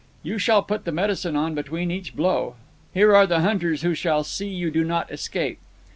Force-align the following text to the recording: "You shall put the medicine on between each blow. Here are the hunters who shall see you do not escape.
"You 0.23 0.39
shall 0.39 0.63
put 0.63 0.85
the 0.85 0.91
medicine 0.91 1.35
on 1.35 1.53
between 1.53 1.91
each 1.91 2.15
blow. 2.15 2.55
Here 2.91 3.15
are 3.15 3.27
the 3.27 3.41
hunters 3.41 3.83
who 3.83 3.93
shall 3.93 4.23
see 4.23 4.47
you 4.49 4.71
do 4.71 4.83
not 4.83 5.11
escape. 5.11 5.59